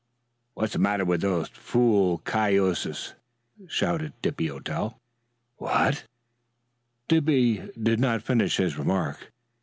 "What's 0.55 0.73
the 0.73 0.79
matter 0.79 1.05
with 1.05 1.21
those 1.21 1.47
fool 1.49 2.23
cayuses?" 2.25 3.13
shouted 3.67 4.13
Dippy 4.23 4.49
Orell. 4.49 4.95
"What" 5.57 6.05
Dippy 7.07 7.69
did 7.79 7.99
not 7.99 8.23
finish 8.23 8.57
his 8.57 8.79
remark. 8.79 9.31